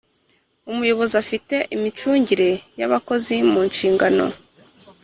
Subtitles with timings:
[0.71, 4.25] umuyobozi ufite imicungire y’abakozi mu nshingano